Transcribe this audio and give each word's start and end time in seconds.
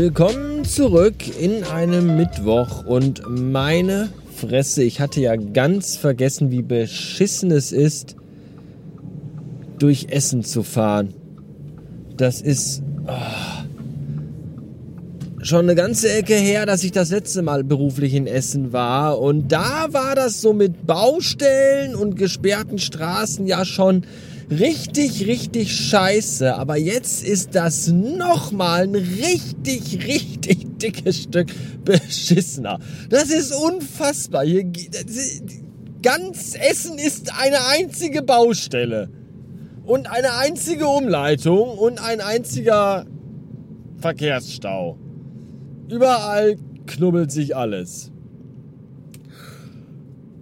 Willkommen 0.00 0.64
zurück 0.64 1.16
in 1.40 1.64
einem 1.64 2.16
Mittwoch 2.16 2.86
und 2.86 3.20
meine 3.28 4.10
Fresse, 4.32 4.84
ich 4.84 5.00
hatte 5.00 5.20
ja 5.20 5.34
ganz 5.34 5.96
vergessen, 5.96 6.52
wie 6.52 6.62
beschissen 6.62 7.50
es 7.50 7.72
ist, 7.72 8.14
durch 9.80 10.06
Essen 10.10 10.44
zu 10.44 10.62
fahren. 10.62 11.14
Das 12.16 12.40
ist 12.40 12.80
oh, 13.08 13.10
schon 15.42 15.62
eine 15.62 15.74
ganze 15.74 16.12
Ecke 16.12 16.36
her, 16.36 16.64
dass 16.64 16.84
ich 16.84 16.92
das 16.92 17.10
letzte 17.10 17.42
Mal 17.42 17.64
beruflich 17.64 18.14
in 18.14 18.28
Essen 18.28 18.72
war 18.72 19.18
und 19.18 19.50
da 19.50 19.88
war 19.90 20.14
das 20.14 20.40
so 20.40 20.52
mit 20.52 20.86
Baustellen 20.86 21.96
und 21.96 22.14
gesperrten 22.14 22.78
Straßen 22.78 23.48
ja 23.48 23.64
schon 23.64 24.04
richtig, 24.50 25.26
richtig 25.26 25.74
scheiße. 25.74 26.54
Aber 26.54 26.76
jetzt 26.76 27.24
ist 27.24 27.54
das 27.54 27.88
nochmal 27.88 28.84
ein 28.84 28.94
richtig, 28.94 30.06
richtig 30.06 30.66
dickes 30.78 31.22
Stück 31.22 31.48
beschissener. 31.84 32.78
Das 33.08 33.30
ist 33.30 33.52
unfassbar. 33.52 34.44
Hier, 34.44 34.64
ganz 36.02 36.54
Essen 36.54 36.98
ist 36.98 37.32
eine 37.38 37.58
einzige 37.66 38.22
Baustelle. 38.22 39.10
Und 39.84 40.10
eine 40.10 40.34
einzige 40.34 40.86
Umleitung 40.86 41.78
und 41.78 42.02
ein 42.02 42.20
einziger 42.20 43.06
Verkehrsstau. 43.98 44.98
Überall 45.88 46.56
knubbelt 46.86 47.32
sich 47.32 47.56
alles. 47.56 48.12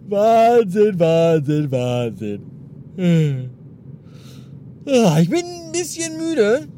Wahnsinn, 0.09 0.98
Wahnsinn, 0.98 1.70
Wahnsinn. 1.70 2.43
Hm. 4.87 5.04
Ah, 5.04 5.18
ich 5.20 5.29
bin 5.29 5.45
ein 5.45 5.73
bisschen 5.73 6.16
müde. 6.16 6.68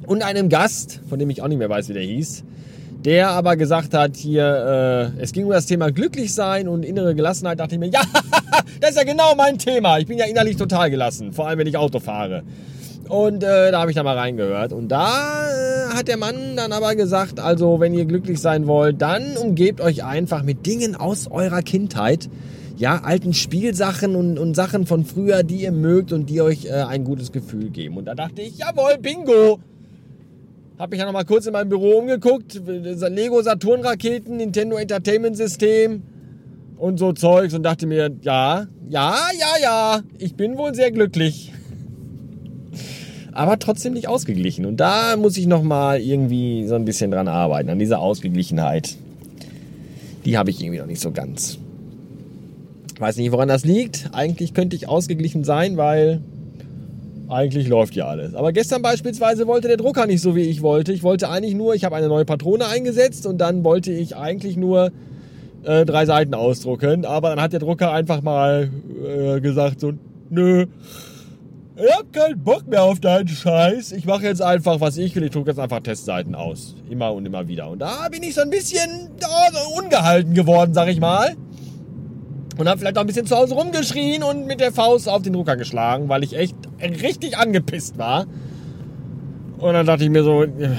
Und 0.07 0.23
einem 0.23 0.49
Gast, 0.49 1.01
von 1.09 1.19
dem 1.19 1.31
ich 1.31 1.43
auch 1.43 1.49
nicht 1.49 1.59
mehr 1.59 1.69
weiß, 1.69 1.89
wie 1.89 1.95
der 1.95 2.03
hieß, 2.05 2.45
der 3.05 3.31
aber 3.31 3.57
gesagt 3.57 3.93
hat, 3.93 4.17
hier, 4.17 5.13
äh, 5.17 5.21
es 5.21 5.33
ging 5.33 5.47
um 5.47 5.51
das 5.51 5.67
Thema 5.67 5.91
glücklich 5.91 6.33
sein 6.33 6.69
und 6.69 6.85
innere 6.85 7.17
Gelassenheit. 7.17 7.59
Dachte 7.59 7.75
ich 7.75 7.81
mir, 7.81 7.89
ja, 7.93 8.03
das 8.81 8.91
ist 8.91 8.97
ja 8.99 9.05
genau 9.05 9.35
mein 9.35 9.59
Thema. 9.59 9.99
Ich 9.99 10.07
bin 10.07 10.17
ja 10.17 10.27
innerlich 10.27 10.57
total 10.57 10.91
gelassen, 10.91 11.33
vor 11.33 11.49
allem 11.49 11.59
wenn 11.59 11.67
ich 11.67 11.77
Auto 11.77 11.99
fahre. 11.99 12.45
Und 13.09 13.43
äh, 13.43 13.71
da 13.71 13.81
habe 13.81 13.91
ich 13.91 13.97
da 13.97 14.03
mal 14.03 14.17
reingehört. 14.17 14.73
Und 14.73 14.89
da 14.89 15.49
äh, 15.49 15.95
hat 15.95 16.09
der 16.09 16.17
Mann 16.17 16.57
dann 16.57 16.73
aber 16.73 16.95
gesagt, 16.95 17.41
also 17.41 17.81
wenn 17.81 17.95
ihr 17.95 18.05
glücklich 18.05 18.41
sein 18.41 18.67
wollt, 18.67 19.01
dann 19.01 19.37
umgebt 19.37 19.81
euch 19.81 20.05
einfach 20.05 20.43
mit 20.43 20.67
Dingen 20.67 20.97
aus 20.97 21.29
eurer 21.31 21.63
Kindheit. 21.63 22.29
Ja, 22.77 23.01
alten 23.05 23.33
Spielsachen 23.33 24.17
und, 24.17 24.39
und 24.39 24.55
Sachen 24.55 24.87
von 24.87 25.05
früher, 25.05 25.43
die 25.43 25.63
ihr 25.63 25.73
mögt 25.73 26.13
und 26.13 26.29
die 26.29 26.43
euch 26.43 26.67
äh, 26.67 26.73
ein 26.73 27.05
gutes 27.05 27.33
Gefühl 27.33 27.71
geben. 27.71 27.97
Und 27.97 28.05
da 28.05 28.15
dachte 28.15 28.43
ich, 28.43 28.59
jawohl, 28.59 28.99
bingo! 29.01 29.61
Hab 30.79 30.91
mich 30.91 31.01
ja 31.01 31.07
noch 31.07 31.13
mal 31.13 31.25
kurz 31.25 31.47
in 31.47 31.55
meinem 31.55 31.71
Büro 31.71 31.99
umgeguckt. 31.99 32.61
Lego 32.67 33.41
Saturn 33.41 33.81
Raketen, 33.81 34.37
Nintendo 34.37 34.77
Entertainment 34.77 35.35
System 35.35 36.03
und 36.77 36.99
so 36.99 37.15
Zeugs 37.15 37.55
und 37.55 37.63
dachte 37.63 37.87
mir, 37.87 38.11
ja, 38.21 38.67
ja, 38.89 39.17
ja, 39.39 39.63
ja, 39.63 40.01
ich 40.19 40.35
bin 40.35 40.59
wohl 40.59 40.75
sehr 40.75 40.91
glücklich 40.91 41.53
aber 43.37 43.59
trotzdem 43.59 43.93
nicht 43.93 44.09
ausgeglichen. 44.09 44.67
Und 44.67 44.79
da 44.79 45.17
muss 45.17 45.37
ich 45.37 45.47
nochmal 45.47 46.01
irgendwie 46.01 46.67
so 46.67 46.75
ein 46.75 46.85
bisschen 46.85 47.11
dran 47.11 47.29
arbeiten, 47.29 47.69
an 47.71 47.79
dieser 47.79 48.01
Ausgeglichenheit. 48.01 48.97
Die 50.25 50.39
habe 50.39 50.51
ich 50.51 50.61
irgendwie 50.61 50.79
noch 50.79 50.87
nicht 50.87 51.01
so 51.01 51.13
ganz. 51.13 51.59
Weiß 52.99 53.17
nicht, 53.19 53.31
woran 53.33 53.49
das 53.49 53.65
liegt. 53.65 54.11
Eigentlich 54.13 54.55
könnte 54.55 54.75
ich 54.75 54.89
ausgeglichen 54.89 55.45
sein, 55.45 55.77
weil 55.77 56.23
eigentlich 57.29 57.69
läuft 57.69 57.95
ja 57.95 58.07
alles. 58.07 58.35
Aber 58.35 58.53
gestern 58.53 58.83
beispielsweise 58.83 59.47
wollte 59.47 59.69
der 59.69 59.77
Drucker 59.77 60.07
nicht 60.07 60.23
so, 60.23 60.35
wie 60.35 60.43
ich 60.43 60.63
wollte. 60.63 60.93
Ich 60.93 61.03
wollte 61.03 61.29
eigentlich 61.29 61.55
nur, 61.55 61.75
ich 61.75 61.85
habe 61.85 61.97
eine 61.97 62.09
neue 62.09 62.25
Patrone 62.25 62.67
eingesetzt 62.67 63.27
und 63.27 63.39
dann 63.39 63.65
wollte 63.65 63.93
ich 63.93 64.17
eigentlich 64.17 64.57
nur 64.57 64.93
äh, 65.65 65.85
drei 65.85 66.07
Seiten 66.07 66.35
ausdrucken. 66.35 67.05
Aber 67.05 67.31
dann 67.31 67.41
hat 67.41 67.53
der 67.53 67.61
Drucker 67.61 67.93
einfach 67.93 68.23
mal 68.23 68.71
äh, 69.07 69.41
gesagt 69.41 69.81
so, 69.81 69.93
nö, 70.31 70.67
ich 71.77 71.93
hab 71.93 72.13
keinen 72.13 72.43
Bock 72.43 72.67
mehr 72.67 72.83
auf 72.83 73.01
deinen 73.01 73.29
Scheiß. 73.29 73.93
Ich 73.93 74.07
mache 74.07 74.25
jetzt 74.25 74.41
einfach, 74.41 74.81
was 74.81 74.97
ich 74.97 75.15
will. 75.15 75.25
Ich 75.25 75.31
drucke 75.31 75.51
jetzt 75.51 75.59
einfach 75.59 75.81
Testseiten 75.81 76.35
aus. 76.35 76.75
Immer 76.89 77.13
und 77.13 77.27
immer 77.27 77.49
wieder. 77.49 77.69
Und 77.69 77.81
da 77.81 78.09
bin 78.09 78.23
ich 78.23 78.35
so 78.35 78.41
ein 78.41 78.51
bisschen 78.51 79.11
ungehalten 79.77 80.33
geworden, 80.35 80.73
sag 80.73 80.89
ich 80.89 81.01
mal. 81.01 81.37
Und 82.57 82.69
habe 82.69 82.79
vielleicht 82.79 82.97
auch 82.97 83.03
ein 83.03 83.07
bisschen 83.07 83.27
zu 83.27 83.37
Hause 83.37 83.55
rumgeschrien 83.55 84.23
und 84.23 84.47
mit 84.47 84.61
der 84.61 84.73
Faust 84.73 85.09
auf 85.09 85.21
den 85.21 85.35
Drucker 85.35 85.57
geschlagen, 85.57 86.09
weil 86.09 86.25
ich 86.25 86.35
echt 86.35 86.57
richtig 86.81 87.37
angepisst 87.37 87.99
war. 87.99 88.25
Und 89.59 89.75
dann 89.75 89.85
dachte 89.85 90.05
ich 90.05 90.11
mir 90.11 90.25
so, 90.25 90.45
äh, 90.45 90.71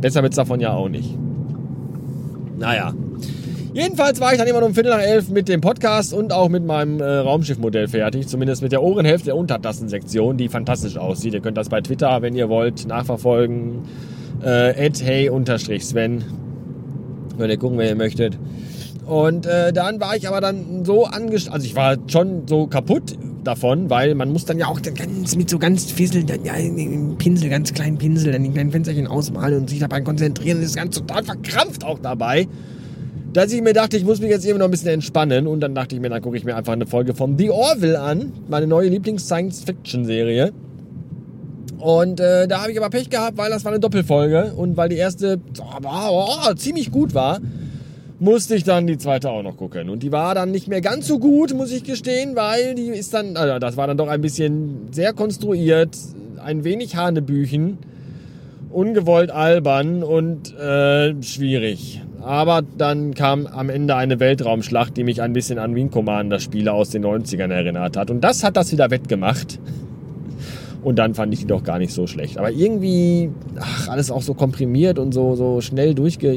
besser 0.00 0.22
wird's 0.22 0.36
davon 0.36 0.60
ja 0.60 0.72
auch 0.72 0.88
nicht. 0.88 1.16
Naja. 2.56 2.94
Jedenfalls 3.74 4.18
war 4.20 4.32
ich 4.32 4.38
dann 4.38 4.48
immer 4.48 4.62
um 4.62 4.72
Viertel 4.72 4.90
nach 4.90 5.00
elf 5.00 5.28
mit 5.28 5.48
dem 5.48 5.60
Podcast 5.60 6.14
und 6.14 6.32
auch 6.32 6.48
mit 6.48 6.64
meinem 6.64 7.00
äh, 7.00 7.04
Raumschiffmodell 7.04 7.86
fertig. 7.88 8.26
Zumindest 8.26 8.62
mit 8.62 8.72
der 8.72 8.82
Ohrenhälfte 8.82 9.26
der 9.26 9.36
Untertassensektion, 9.36 10.38
die 10.38 10.48
fantastisch 10.48 10.96
aussieht. 10.96 11.34
Ihr 11.34 11.40
könnt 11.40 11.58
das 11.58 11.68
bei 11.68 11.82
Twitter, 11.82 12.22
wenn 12.22 12.34
ihr 12.34 12.48
wollt, 12.48 12.86
nachverfolgen. 12.86 13.82
Äh, 14.42 14.72
hey-sven. 14.74 16.24
Könnt 17.36 17.50
ihr 17.50 17.58
gucken, 17.58 17.78
wenn 17.78 17.88
ihr 17.88 17.94
möchtet. 17.94 18.38
Und 19.04 19.46
äh, 19.46 19.72
dann 19.72 20.00
war 20.00 20.16
ich 20.16 20.26
aber 20.28 20.40
dann 20.40 20.84
so 20.84 21.04
angestellt, 21.04 21.54
also 21.54 21.66
ich 21.66 21.74
war 21.74 21.96
schon 22.08 22.46
so 22.46 22.66
kaputt 22.66 23.16
davon, 23.44 23.88
weil 23.88 24.14
man 24.14 24.30
muss 24.30 24.44
dann 24.44 24.58
ja 24.58 24.66
auch 24.66 24.80
ganz, 24.82 25.36
mit 25.36 25.48
so 25.48 25.58
ganz 25.58 25.90
Fissel, 25.90 26.24
dann 26.24 26.44
ja, 26.44 26.54
Pinsel, 27.16 27.48
ganz 27.48 27.72
kleinen 27.72 27.96
Pinsel, 27.96 28.32
dann 28.32 28.44
die 28.44 28.50
kleinen 28.50 28.70
Fensterchen 28.70 29.06
ausmalen 29.06 29.60
und 29.60 29.70
sich 29.70 29.78
dabei 29.78 30.00
konzentrieren. 30.00 30.60
Das 30.60 30.70
ist 30.70 30.76
ganz 30.76 30.96
total 30.96 31.22
verkrampft 31.24 31.84
auch 31.84 31.98
dabei 31.98 32.48
dass 33.32 33.52
ich 33.52 33.62
mir 33.62 33.72
dachte, 33.72 33.96
ich 33.96 34.04
muss 34.04 34.20
mich 34.20 34.30
jetzt 34.30 34.46
eben 34.46 34.58
noch 34.58 34.66
ein 34.66 34.70
bisschen 34.70 34.88
entspannen. 34.88 35.46
Und 35.46 35.60
dann 35.60 35.74
dachte 35.74 35.94
ich 35.94 36.00
mir, 36.00 36.08
dann 36.08 36.22
gucke 36.22 36.36
ich 36.36 36.44
mir 36.44 36.56
einfach 36.56 36.72
eine 36.72 36.86
Folge 36.86 37.14
von 37.14 37.36
The 37.36 37.50
Orville 37.50 38.00
an, 38.00 38.32
meine 38.48 38.66
neue 38.66 38.88
Lieblings-Science-Fiction-Serie. 38.88 40.52
Und 41.78 42.20
äh, 42.20 42.48
da 42.48 42.62
habe 42.62 42.72
ich 42.72 42.78
aber 42.78 42.90
Pech 42.90 43.08
gehabt, 43.08 43.36
weil 43.36 43.50
das 43.50 43.64
war 43.64 43.72
eine 43.72 43.80
Doppelfolge 43.80 44.52
und 44.56 44.76
weil 44.76 44.88
die 44.88 44.96
erste 44.96 45.40
oh, 45.60 46.26
oh, 46.28 46.54
ziemlich 46.54 46.90
gut 46.90 47.14
war, 47.14 47.38
musste 48.18 48.56
ich 48.56 48.64
dann 48.64 48.88
die 48.88 48.98
zweite 48.98 49.30
auch 49.30 49.42
noch 49.42 49.56
gucken. 49.56 49.88
Und 49.88 50.02
die 50.02 50.10
war 50.10 50.34
dann 50.34 50.50
nicht 50.50 50.66
mehr 50.66 50.80
ganz 50.80 51.06
so 51.06 51.20
gut, 51.20 51.54
muss 51.54 51.70
ich 51.70 51.84
gestehen, 51.84 52.34
weil 52.34 52.74
die 52.74 52.88
ist 52.88 53.14
dann, 53.14 53.36
also 53.36 53.60
das 53.60 53.76
war 53.76 53.86
dann 53.86 53.96
doch 53.96 54.08
ein 54.08 54.20
bisschen 54.20 54.88
sehr 54.90 55.12
konstruiert, 55.12 55.96
ein 56.44 56.64
wenig 56.64 56.96
Hanebüchen, 56.96 57.78
ungewollt 58.70 59.30
albern 59.30 60.02
und 60.02 60.54
äh, 60.56 61.20
schwierig. 61.22 62.02
Aber 62.20 62.62
dann 62.76 63.14
kam 63.14 63.46
am 63.46 63.70
Ende 63.70 63.94
eine 63.94 64.20
Weltraumschlacht, 64.20 64.96
die 64.96 65.04
mich 65.04 65.22
ein 65.22 65.32
bisschen 65.32 65.58
an 65.58 65.74
Wing 65.74 65.90
Commander 65.90 66.40
Spiele 66.40 66.72
aus 66.72 66.90
den 66.90 67.04
90ern 67.04 67.50
erinnert 67.52 67.96
hat. 67.96 68.10
Und 68.10 68.22
das 68.22 68.44
hat 68.44 68.56
das 68.56 68.72
wieder 68.72 68.90
wettgemacht. 68.90 69.58
Und 70.82 70.98
dann 70.98 71.14
fand 71.14 71.32
ich 71.32 71.40
die 71.40 71.46
doch 71.46 71.64
gar 71.64 71.78
nicht 71.78 71.92
so 71.92 72.06
schlecht. 72.06 72.38
Aber 72.38 72.50
irgendwie, 72.50 73.30
ach, 73.58 73.88
alles 73.88 74.10
auch 74.10 74.22
so 74.22 74.34
komprimiert 74.34 74.98
und 74.98 75.12
so, 75.12 75.34
so 75.34 75.60
schnell 75.60 75.94
durchge... 75.94 76.32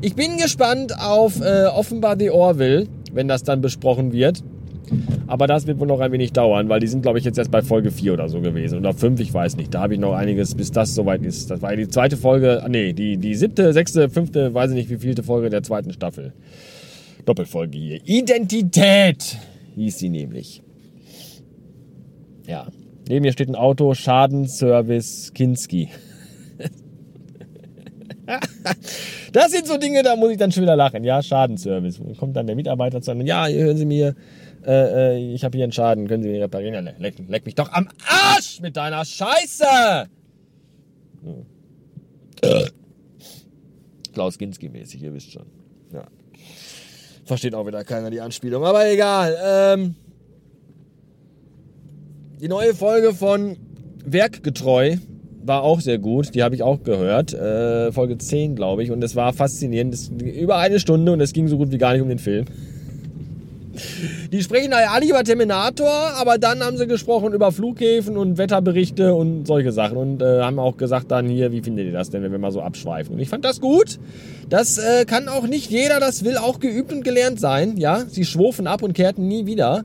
Ich 0.00 0.14
bin 0.14 0.36
gespannt 0.36 0.98
auf 0.98 1.40
äh, 1.40 1.66
offenbar 1.66 2.16
The 2.18 2.30
Orville, 2.30 2.86
wenn 3.12 3.28
das 3.28 3.42
dann 3.42 3.60
besprochen 3.60 4.12
wird. 4.12 4.42
Aber 5.26 5.46
das 5.46 5.66
wird 5.66 5.80
wohl 5.80 5.86
noch 5.86 6.00
ein 6.00 6.12
wenig 6.12 6.32
dauern, 6.32 6.68
weil 6.68 6.80
die 6.80 6.86
sind, 6.86 7.02
glaube 7.02 7.18
ich, 7.18 7.24
jetzt 7.24 7.38
erst 7.38 7.50
bei 7.50 7.62
Folge 7.62 7.90
4 7.90 8.12
oder 8.12 8.28
so 8.28 8.40
gewesen. 8.40 8.78
Oder 8.78 8.94
5, 8.94 9.20
ich 9.20 9.32
weiß 9.32 9.56
nicht. 9.56 9.74
Da 9.74 9.80
habe 9.80 9.94
ich 9.94 10.00
noch 10.00 10.14
einiges, 10.14 10.54
bis 10.54 10.70
das 10.70 10.94
soweit 10.94 11.22
ist. 11.22 11.50
Das 11.50 11.62
war 11.62 11.74
die 11.74 11.88
zweite 11.88 12.16
Folge, 12.16 12.62
ah, 12.62 12.68
nee, 12.68 12.92
die, 12.92 13.16
die 13.16 13.34
siebte, 13.34 13.72
sechste, 13.72 14.08
fünfte, 14.08 14.54
weiß 14.54 14.70
ich 14.70 14.76
nicht, 14.76 14.90
wie 14.90 14.98
vielte 14.98 15.22
Folge 15.22 15.50
der 15.50 15.62
zweiten 15.62 15.92
Staffel. 15.92 16.32
Doppelfolge 17.24 17.76
hier. 17.76 18.00
Identität 18.04 19.38
hieß 19.74 19.98
sie 19.98 20.08
nämlich. 20.08 20.62
Ja. 22.46 22.68
Neben 23.08 23.24
mir 23.24 23.32
steht 23.32 23.48
ein 23.48 23.54
Auto, 23.54 23.94
Schadenservice 23.94 25.32
Kinski. 25.32 25.90
das 29.32 29.52
sind 29.52 29.66
so 29.66 29.76
Dinge, 29.76 30.02
da 30.02 30.16
muss 30.16 30.30
ich 30.30 30.38
dann 30.38 30.50
schon 30.50 30.62
wieder 30.62 30.76
lachen. 30.76 31.04
Ja, 31.04 31.22
Schadenservice. 31.22 32.00
Wo 32.00 32.12
kommt 32.14 32.36
dann 32.36 32.46
der 32.46 32.56
Mitarbeiter 32.56 33.00
zu 33.00 33.06
sagen, 33.06 33.24
ja, 33.26 33.46
hören 33.48 33.76
Sie 33.76 33.84
mir, 33.84 34.14
äh, 34.66 35.14
äh, 35.14 35.34
ich 35.34 35.44
habe 35.44 35.56
hier 35.56 35.64
einen 35.64 35.72
Schaden, 35.72 36.08
können 36.08 36.22
Sie 36.22 36.30
den 36.30 36.42
reparieren? 36.42 36.86
Ja, 36.86 36.92
leck, 36.98 37.14
leck, 37.28 37.46
mich 37.46 37.54
doch 37.54 37.72
am 37.72 37.88
Arsch 38.06 38.60
mit 38.60 38.76
deiner 38.76 39.04
Scheiße! 39.04 40.08
Hm. 41.22 41.46
Klaus 44.12 44.38
Ginski 44.38 44.68
mäßig, 44.68 45.02
ihr 45.02 45.14
wisst 45.14 45.32
schon. 45.32 45.46
Ja. 45.92 46.06
Versteht 47.24 47.54
auch 47.54 47.66
wieder 47.66 47.84
keiner 47.84 48.10
die 48.10 48.20
Anspielung, 48.20 48.64
aber 48.64 48.90
egal. 48.90 49.36
Ähm, 49.44 49.94
die 52.40 52.48
neue 52.48 52.74
Folge 52.74 53.14
von 53.14 53.56
Werkgetreu 54.04 54.96
war 55.42 55.62
auch 55.62 55.80
sehr 55.80 55.98
gut. 55.98 56.34
Die 56.34 56.42
habe 56.42 56.54
ich 56.54 56.62
auch 56.62 56.82
gehört. 56.82 57.32
Äh, 57.32 57.92
Folge 57.92 58.18
10, 58.18 58.56
glaube 58.56 58.82
ich. 58.82 58.90
Und 58.90 59.02
es 59.02 59.16
war 59.16 59.32
faszinierend. 59.32 59.94
Das, 59.94 60.08
über 60.08 60.56
eine 60.56 60.80
Stunde 60.80 61.12
und 61.12 61.20
es 61.20 61.32
ging 61.32 61.48
so 61.48 61.56
gut 61.56 61.70
wie 61.72 61.78
gar 61.78 61.92
nicht 61.92 62.02
um 62.02 62.08
den 62.08 62.18
Film. 62.18 62.46
Die 64.32 64.42
sprechen 64.42 64.72
ja 64.72 64.90
alle 64.92 65.06
über 65.06 65.22
Terminator, 65.24 66.12
aber 66.16 66.38
dann 66.38 66.60
haben 66.60 66.76
sie 66.76 66.86
gesprochen 66.86 67.32
über 67.32 67.52
Flughäfen 67.52 68.16
und 68.16 68.38
Wetterberichte 68.38 69.14
und 69.14 69.46
solche 69.46 69.72
Sachen 69.72 69.96
und 69.96 70.22
äh, 70.22 70.40
haben 70.42 70.58
auch 70.58 70.76
gesagt 70.76 71.10
dann 71.10 71.28
hier, 71.28 71.52
wie 71.52 71.62
findet 71.62 71.86
ihr 71.86 71.92
das 71.92 72.10
denn, 72.10 72.22
wenn 72.22 72.32
wir 72.32 72.38
mal 72.38 72.52
so 72.52 72.60
abschweifen? 72.60 73.14
Und 73.14 73.20
ich 73.20 73.28
fand 73.28 73.44
das 73.44 73.60
gut. 73.60 73.98
Das 74.48 74.78
äh, 74.78 75.04
kann 75.04 75.28
auch 75.28 75.46
nicht 75.46 75.70
jeder, 75.70 76.00
das 76.00 76.24
will 76.24 76.36
auch 76.36 76.60
geübt 76.60 76.92
und 76.92 77.04
gelernt 77.04 77.40
sein. 77.40 77.76
Ja, 77.76 78.04
sie 78.08 78.24
schwofen 78.24 78.66
ab 78.66 78.82
und 78.82 78.92
kehrten 78.92 79.26
nie 79.28 79.46
wieder. 79.46 79.84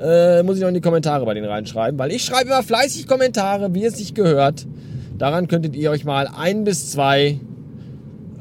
Äh, 0.00 0.42
muss 0.42 0.56
ich 0.56 0.62
noch 0.62 0.68
in 0.68 0.74
die 0.74 0.80
Kommentare 0.80 1.26
bei 1.26 1.34
denen 1.34 1.48
reinschreiben, 1.48 1.98
weil 1.98 2.10
ich 2.10 2.24
schreibe 2.24 2.48
immer 2.48 2.62
fleißig 2.62 3.06
Kommentare, 3.06 3.74
wie 3.74 3.84
es 3.84 3.98
sich 3.98 4.14
gehört. 4.14 4.66
Daran 5.18 5.48
könntet 5.48 5.76
ihr 5.76 5.90
euch 5.90 6.04
mal 6.04 6.26
ein 6.34 6.64
bis 6.64 6.90
zwei 6.90 7.38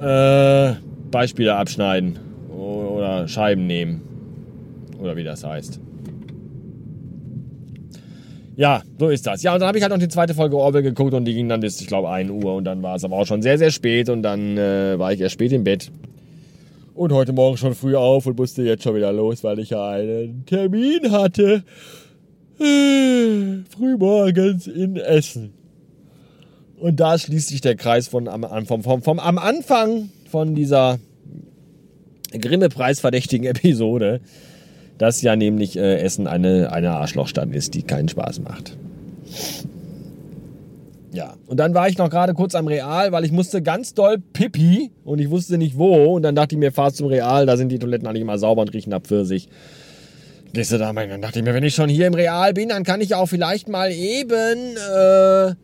äh, 0.02 0.74
Beispiele 1.12 1.56
abschneiden 1.56 2.20
oder 2.50 3.28
Scheiben 3.28 3.68
nehmen. 3.68 4.08
Oder 5.00 5.16
wie 5.16 5.24
das 5.24 5.44
heißt. 5.44 5.80
Ja, 8.60 8.84
so 9.00 9.07
ist 9.07 9.25
das. 9.25 9.42
Ja, 9.42 9.54
und 9.54 9.62
dann 9.62 9.69
habe 9.69 9.78
ich 9.78 9.84
halt 9.84 9.94
noch 9.94 10.00
die 10.00 10.10
zweite 10.10 10.34
Folge 10.34 10.57
Orwell 10.57 10.81
geguckt 10.84 11.13
und 11.13 11.24
die 11.24 11.34
ging 11.34 11.48
dann 11.48 11.62
bis, 11.62 11.80
ich 11.80 11.88
glaube, 11.88 12.10
1 12.10 12.30
Uhr 12.30 12.56
und 12.56 12.66
dann 12.66 12.84
war 12.84 12.96
es 12.96 13.06
aber 13.06 13.16
auch 13.16 13.25
schon 13.25 13.42
sehr, 13.42 13.57
sehr 13.57 13.72
spät 13.72 14.10
und 14.10 14.22
dann 14.22 14.57
äh, 14.57 15.00
war 15.00 15.13
ich 15.13 15.22
erst 15.22 15.36
spät 15.36 15.54
im 15.54 15.63
Bett. 15.63 15.90
Und 16.94 17.13
heute 17.13 17.31
Morgen 17.31 17.56
schon 17.56 17.74
früh 17.74 17.96
auf 17.96 18.25
und 18.25 18.38
musste 18.38 18.63
jetzt 18.63 18.84
schon 18.84 18.96
wieder 18.96 19.13
los, 19.13 19.46
weil 19.46 19.60
ich 19.60 19.69
ja 19.69 19.92
einen 19.92 20.46
Termin 20.46 21.10
hatte. 21.10 21.63
Äh, 22.60 23.63
frühmorgens 23.69 24.68
in 24.68 24.98
Essen. 24.98 25.54
Und 26.78 27.00
da 27.00 27.18
schließt 27.18 27.48
sich 27.48 27.62
der 27.62 27.78
Kreis 27.78 28.10
von 28.10 28.28
am, 28.28 28.66
vom, 28.66 28.84
vom, 28.84 29.02
vom, 29.02 29.19
am 29.19 29.38
Anfang 29.38 30.10
von 30.30 30.56
dieser 30.56 31.00
Grimme-Preisverdächtigen 32.34 33.45
Episode 33.48 34.19
dass 35.00 35.24
ja 35.24 35.36
nämlich 35.36 35.78
äh, 35.78 36.01
Essen 36.01 36.28
eine, 36.28 36.72
eine 36.72 36.92
Arschlochstadt 36.92 37.50
ist, 37.56 37.74
die 37.74 37.81
keinen 37.81 38.10
Spaß 38.10 38.42
macht. 38.42 38.78
Ja, 41.12 41.34
und 41.48 41.57
dann 41.57 41.74
war 41.74 41.88
ich 41.90 41.98
noch 41.98 42.10
gerade 42.10 42.36
kurz 42.36 42.54
am 42.54 42.68
Real, 42.68 43.12
weil 43.12 43.25
ich 43.25 43.31
musste 43.31 43.63
ganz 43.63 43.96
doll 43.96 44.19
pipi 44.19 44.92
und 45.04 45.19
ich 45.19 45.31
wusste 45.31 45.57
nicht 45.57 45.78
wo. 45.78 46.16
Und 46.16 46.22
dann 46.22 46.36
dachte 46.36 46.54
ich 46.54 46.60
mir, 46.60 46.72
fahr 46.72 46.94
zum 46.94 47.07
Real, 47.07 47.48
da 47.48 47.57
sind 47.57 47.69
die 47.69 47.80
Toiletten 47.80 48.07
eigentlich 48.07 48.22
immer 48.22 48.38
sauber 48.38 48.62
und 48.62 48.74
riechen 48.74 48.94
ab 48.94 49.07
Pfirsich. 49.07 49.50
Gehst 50.54 50.72
du 50.72 50.78
da 50.78 50.94
mal, 50.94 51.07
dann 51.07 51.22
dachte 51.22 51.40
ich 51.40 51.45
mir, 51.45 51.54
wenn 51.54 51.63
ich 51.63 51.75
schon 51.75 51.90
hier 51.90 52.06
im 52.06 52.13
Real 52.13 52.54
bin, 52.54 52.69
dann 52.69 52.84
kann 52.84 53.02
ich 53.02 53.16
auch 53.16 53.28
vielleicht 53.28 53.69
mal 53.69 53.92
eben 53.92 54.75
äh, 54.75 55.56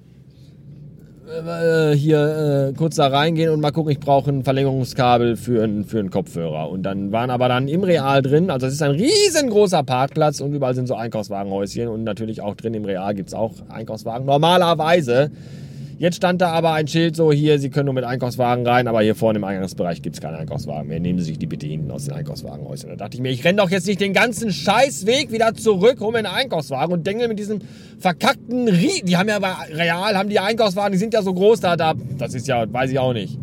äh, 1.28 1.96
hier 1.96 2.70
äh, 2.70 2.74
kurz 2.78 2.96
da 2.96 3.08
reingehen 3.08 3.52
und 3.52 3.60
mal 3.60 3.72
gucken, 3.72 3.92
ich 3.92 4.00
brauche 4.00 4.30
ein 4.30 4.44
Verlängerungskabel 4.44 5.36
für, 5.36 5.64
ein, 5.64 5.84
für 5.84 6.00
einen 6.00 6.10
Kopfhörer. 6.10 6.70
Und 6.70 6.84
dann 6.84 7.12
waren 7.12 7.30
aber 7.30 7.48
dann 7.48 7.68
im 7.68 7.84
Real 7.84 8.22
drin, 8.22 8.50
also 8.50 8.68
es 8.68 8.74
ist 8.74 8.82
ein 8.82 8.92
riesengroßer 8.92 9.84
Parkplatz 9.84 10.40
und 10.40 10.54
überall 10.54 10.76
sind 10.76 10.88
so 10.88 10.96
Einkaufswagenhäuschen 10.96 11.88
und 11.88 12.04
natürlich 12.04 12.42
auch 12.42 12.56
drin 12.56 12.74
im 12.74 12.86
Real 12.86 13.14
gibt 13.16 13.30
es 13.30 13.34
auch 13.34 13.54
Einkaufswagen. 13.70 14.26
Normalerweise 14.26 15.32
Jetzt 15.98 16.18
stand 16.18 16.42
da 16.42 16.52
aber 16.52 16.74
ein 16.74 16.88
Schild 16.88 17.16
so 17.16 17.32
hier, 17.32 17.58
Sie 17.58 17.70
können 17.70 17.86
nur 17.86 17.94
mit 17.94 18.04
Einkaufswagen 18.04 18.68
rein, 18.68 18.90
aber 18.90 19.02
hier 19.02 19.16
vorne 19.16 19.40
im 19.40 19.46
Eingangsbereich 19.46 20.02
gibt 20.02 20.18
es 20.18 20.22
keinen 20.22 20.36
Einkaufswagen 20.36 20.90
mehr. 20.90 21.00
Nehmen 21.00 21.20
Sie 21.20 21.26
sich 21.26 21.40
die 21.40 21.46
bitte 21.46 21.68
hinten 21.68 21.90
aus 21.90 22.04
den 22.04 22.14
Einkaufswagenhäusern. 22.14 22.90
Da 22.90 22.96
dachte 22.98 23.16
ich 23.16 23.22
mir, 23.22 23.30
ich 23.30 23.46
renne 23.46 23.62
doch 23.62 23.70
jetzt 23.70 23.88
nicht 23.88 24.02
den 24.02 24.12
ganzen 24.12 24.52
Scheißweg 24.52 25.32
wieder 25.32 25.54
zurück, 25.54 26.02
um 26.02 26.10
in 26.16 26.26
den 26.26 26.34
Einkaufswagen 26.34 26.92
und 26.94 27.08
denke 27.08 27.30
mit 27.30 27.40
diesem 27.40 27.60
verkackten 27.98 28.68
Rie 28.68 29.04
Die 29.06 29.16
haben 29.16 29.30
ja 29.30 29.38
real, 29.72 30.18
haben 30.18 30.28
die 30.28 30.40
Einkaufswagen, 30.40 30.92
die 30.92 30.98
sind 30.98 31.14
ja 31.14 31.22
so 31.22 31.34
groß 31.34 31.62
da, 31.62 31.78
da. 31.78 31.94
Das 32.18 32.34
ist 32.34 32.48
ja, 32.48 32.72
weiß 32.72 32.92
ich 32.92 33.00
auch 33.00 33.14
nicht. 33.14 33.40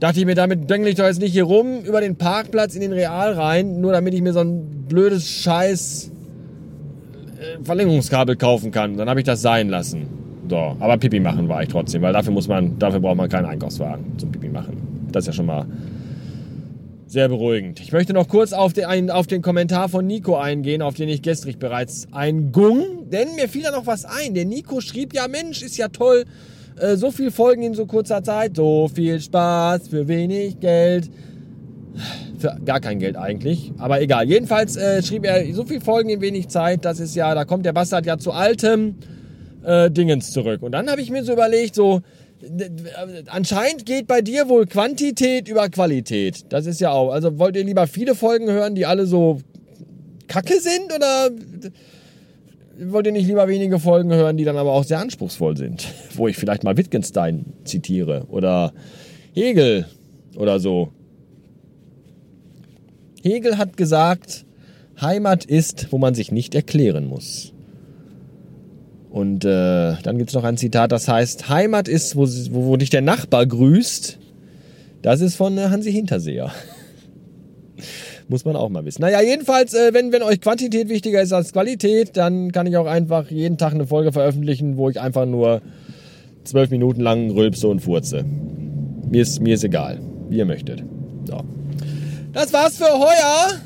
Dachte 0.00 0.20
ich 0.20 0.26
mir, 0.26 0.34
damit 0.34 0.68
denke 0.68 0.90
ich 0.90 0.96
doch 0.96 1.06
jetzt 1.06 1.20
nicht 1.20 1.32
hier 1.32 1.44
rum 1.44 1.80
über 1.84 2.02
den 2.02 2.16
Parkplatz 2.16 2.74
in 2.74 2.82
den 2.82 2.92
Real 2.92 3.32
rein, 3.32 3.80
nur 3.80 3.92
damit 3.92 4.12
ich 4.12 4.20
mir 4.20 4.34
so 4.34 4.40
ein 4.40 4.84
blödes 4.86 5.26
Scheiß 5.26 6.10
äh, 7.40 7.64
Verlängerungskabel 7.64 8.36
kaufen 8.36 8.70
kann. 8.70 8.98
Dann 8.98 9.08
habe 9.08 9.20
ich 9.20 9.24
das 9.24 9.40
sein 9.40 9.70
lassen. 9.70 10.21
So, 10.52 10.76
aber 10.80 10.98
Pipi 10.98 11.18
machen 11.18 11.48
war 11.48 11.62
ich 11.62 11.70
trotzdem, 11.70 12.02
weil 12.02 12.12
dafür 12.12 12.34
muss 12.34 12.46
man, 12.46 12.78
dafür 12.78 13.00
braucht 13.00 13.16
man 13.16 13.26
keinen 13.26 13.46
Einkaufswagen 13.46 14.18
zum 14.18 14.30
Pipi 14.32 14.50
machen. 14.50 15.08
Das 15.10 15.22
ist 15.22 15.28
ja 15.28 15.32
schon 15.32 15.46
mal 15.46 15.64
sehr 17.06 17.26
beruhigend. 17.30 17.80
Ich 17.80 17.90
möchte 17.90 18.12
noch 18.12 18.28
kurz 18.28 18.52
auf 18.52 18.74
den, 18.74 19.10
auf 19.10 19.26
den 19.26 19.40
Kommentar 19.40 19.88
von 19.88 20.06
Nico 20.06 20.36
eingehen, 20.36 20.82
auf 20.82 20.92
den 20.92 21.08
ich 21.08 21.22
gestern 21.22 21.58
bereits 21.58 22.06
eingung, 22.12 23.08
denn 23.10 23.34
mir 23.34 23.48
fiel 23.48 23.62
da 23.62 23.70
noch 23.70 23.86
was 23.86 24.04
ein. 24.04 24.34
Der 24.34 24.44
Nico 24.44 24.82
schrieb 24.82 25.14
ja, 25.14 25.26
Mensch, 25.26 25.62
ist 25.62 25.78
ja 25.78 25.88
toll, 25.88 26.24
äh, 26.78 26.96
so 26.96 27.10
viel 27.10 27.30
Folgen 27.30 27.62
in 27.62 27.72
so 27.72 27.86
kurzer 27.86 28.22
Zeit, 28.22 28.56
so 28.56 28.90
viel 28.94 29.22
Spaß 29.22 29.88
für 29.88 30.06
wenig 30.06 30.60
Geld. 30.60 31.10
Für 32.36 32.58
gar 32.62 32.80
kein 32.80 32.98
Geld 32.98 33.16
eigentlich, 33.16 33.72
aber 33.78 34.02
egal. 34.02 34.28
Jedenfalls 34.28 34.76
äh, 34.76 35.02
schrieb 35.02 35.24
er, 35.24 35.50
so 35.54 35.64
viel 35.64 35.80
Folgen 35.80 36.10
in 36.10 36.20
wenig 36.20 36.48
Zeit, 36.48 36.84
das 36.84 37.00
ist 37.00 37.16
ja, 37.16 37.34
da 37.34 37.46
kommt 37.46 37.64
der 37.64 37.72
Bastard 37.72 38.04
ja 38.04 38.18
zu 38.18 38.32
altem 38.32 38.96
äh, 39.64 39.90
Dingens 39.90 40.30
zurück. 40.32 40.62
Und 40.62 40.72
dann 40.72 40.90
habe 40.90 41.00
ich 41.00 41.10
mir 41.10 41.24
so 41.24 41.32
überlegt, 41.32 41.74
so, 41.74 42.00
anscheinend 43.26 43.86
geht 43.86 44.06
bei 44.06 44.20
dir 44.20 44.48
wohl 44.48 44.66
Quantität 44.66 45.48
über 45.48 45.68
Qualität. 45.68 46.44
Das 46.48 46.66
ist 46.66 46.80
ja 46.80 46.90
auch. 46.90 47.12
Also 47.12 47.38
wollt 47.38 47.56
ihr 47.56 47.64
lieber 47.64 47.86
viele 47.86 48.14
Folgen 48.14 48.50
hören, 48.50 48.74
die 48.74 48.86
alle 48.86 49.06
so 49.06 49.40
kacke 50.28 50.60
sind 50.60 50.92
oder 50.94 51.30
wollt 52.78 53.06
ihr 53.06 53.12
nicht 53.12 53.26
lieber 53.26 53.46
wenige 53.48 53.78
Folgen 53.78 54.12
hören, 54.12 54.36
die 54.36 54.44
dann 54.44 54.56
aber 54.56 54.72
auch 54.72 54.84
sehr 54.84 54.98
anspruchsvoll 54.98 55.56
sind? 55.56 55.86
Wo 56.14 56.28
ich 56.28 56.36
vielleicht 56.36 56.64
mal 56.64 56.76
Wittgenstein 56.76 57.44
zitiere 57.64 58.26
oder 58.28 58.72
Hegel 59.34 59.86
oder 60.36 60.58
so. 60.58 60.88
Hegel 63.22 63.56
hat 63.56 63.76
gesagt, 63.76 64.44
Heimat 65.00 65.44
ist, 65.44 65.92
wo 65.92 65.98
man 65.98 66.14
sich 66.14 66.32
nicht 66.32 66.54
erklären 66.54 67.06
muss. 67.06 67.51
Und 69.12 69.44
äh, 69.44 69.94
dann 70.02 70.16
gibt 70.16 70.30
es 70.30 70.34
noch 70.34 70.44
ein 70.44 70.56
Zitat, 70.56 70.90
das 70.90 71.06
heißt, 71.06 71.50
Heimat 71.50 71.86
ist, 71.86 72.16
wo, 72.16 72.26
wo, 72.26 72.66
wo 72.66 72.76
dich 72.78 72.88
der 72.88 73.02
Nachbar 73.02 73.44
grüßt. 73.44 74.18
Das 75.02 75.20
ist 75.20 75.36
von 75.36 75.58
äh, 75.58 75.68
Hansi 75.68 75.92
Hinterseher. 75.92 76.50
Muss 78.28 78.46
man 78.46 78.56
auch 78.56 78.70
mal 78.70 78.86
wissen. 78.86 79.02
Naja, 79.02 79.20
jedenfalls, 79.20 79.74
äh, 79.74 79.92
wenn, 79.92 80.12
wenn 80.12 80.22
euch 80.22 80.40
Quantität 80.40 80.88
wichtiger 80.88 81.20
ist 81.20 81.34
als 81.34 81.52
Qualität, 81.52 82.16
dann 82.16 82.52
kann 82.52 82.66
ich 82.66 82.78
auch 82.78 82.86
einfach 82.86 83.30
jeden 83.30 83.58
Tag 83.58 83.74
eine 83.74 83.86
Folge 83.86 84.12
veröffentlichen, 84.12 84.78
wo 84.78 84.88
ich 84.88 84.98
einfach 84.98 85.26
nur 85.26 85.60
zwölf 86.44 86.70
Minuten 86.70 87.02
lang 87.02 87.30
rülpse 87.32 87.68
und 87.68 87.80
furze. 87.80 88.24
Mir 89.10 89.20
ist, 89.20 89.40
mir 89.40 89.56
ist 89.56 89.64
egal, 89.64 90.00
wie 90.30 90.38
ihr 90.38 90.46
möchtet. 90.46 90.82
So. 91.26 91.42
Das 92.32 92.50
war's 92.54 92.78
für 92.78 92.86
heuer. 92.86 93.60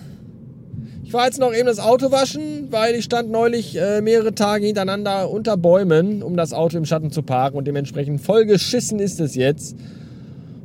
War 1.16 1.24
jetzt 1.24 1.40
noch 1.40 1.54
eben 1.54 1.64
das 1.64 1.78
Auto 1.78 2.12
waschen, 2.12 2.70
weil 2.70 2.94
ich 2.94 3.06
stand 3.06 3.30
neulich 3.30 3.74
äh, 3.80 4.02
mehrere 4.02 4.34
Tage 4.34 4.66
hintereinander 4.66 5.30
unter 5.30 5.56
Bäumen, 5.56 6.22
um 6.22 6.36
das 6.36 6.52
Auto 6.52 6.76
im 6.76 6.84
Schatten 6.84 7.10
zu 7.10 7.22
parken 7.22 7.56
und 7.56 7.66
dementsprechend 7.66 8.20
voll 8.20 8.44
geschissen 8.44 8.98
ist 8.98 9.18
es 9.18 9.34
jetzt. 9.34 9.78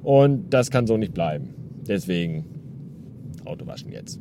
Und 0.04 0.50
das 0.50 0.70
kann 0.70 0.88
so 0.88 0.98
nicht 0.98 1.14
bleiben. 1.14 1.54
Deswegen 1.88 2.44
Auto 3.46 3.66
waschen 3.66 3.94
jetzt. 3.94 4.20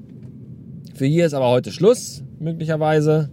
Für 0.95 1.05
hier 1.05 1.27
ist 1.27 1.35
aber 1.35 1.49
heute 1.49 1.73
Schluss, 1.73 2.23
möglicherweise. 2.39 3.31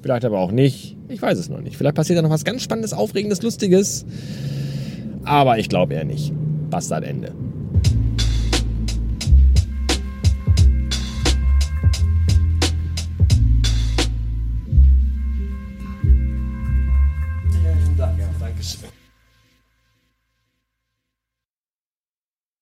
Vielleicht 0.00 0.24
aber 0.24 0.38
auch 0.38 0.50
nicht. 0.50 0.96
Ich 1.08 1.20
weiß 1.20 1.38
es 1.38 1.50
noch 1.50 1.60
nicht. 1.60 1.76
Vielleicht 1.76 1.96
passiert 1.96 2.18
da 2.18 2.22
noch 2.22 2.30
was 2.30 2.46
ganz 2.46 2.62
Spannendes, 2.62 2.94
Aufregendes, 2.94 3.42
Lustiges. 3.42 4.06
Aber 5.22 5.58
ich 5.58 5.68
glaube 5.68 5.92
eher 5.92 6.06
nicht. 6.06 6.32
Bastard 6.70 7.04
Ende. 7.04 7.34